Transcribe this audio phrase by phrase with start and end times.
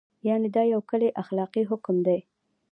[0.27, 2.19] یعنې دا یو کلی اخلاقي حکم دی.